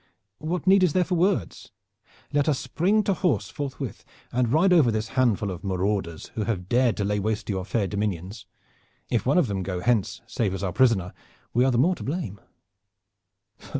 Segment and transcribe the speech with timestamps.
[0.39, 1.71] What need is there for words?
[2.33, 6.67] Let us spring to horse forthwith and ride over this handful of marauders who have
[6.67, 8.47] dared to lay waste your fair dominions.
[9.11, 11.13] If one of them go hence save as our prisoner
[11.53, 12.39] we are the more to blame."